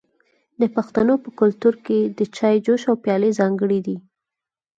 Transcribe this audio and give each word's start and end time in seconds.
د 0.59 0.61
پښتنو 0.75 1.13
په 1.23 1.29
کلتور 1.39 1.73
کې 1.85 1.99
د 2.17 2.19
چای 2.37 2.55
جوش 2.65 2.81
او 2.89 2.95
پیالې 3.03 3.31
ځانګړي 3.39 3.79
دي. 3.87 3.97